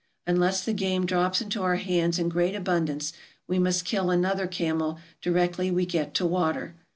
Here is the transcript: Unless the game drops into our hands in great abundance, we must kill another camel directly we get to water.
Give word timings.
Unless 0.25 0.65
the 0.65 0.73
game 0.73 1.05
drops 1.05 1.41
into 1.41 1.61
our 1.61 1.75
hands 1.75 2.17
in 2.17 2.27
great 2.27 2.55
abundance, 2.55 3.13
we 3.47 3.59
must 3.59 3.85
kill 3.85 4.09
another 4.09 4.47
camel 4.47 4.97
directly 5.21 5.69
we 5.69 5.85
get 5.85 6.15
to 6.15 6.25
water. 6.25 6.73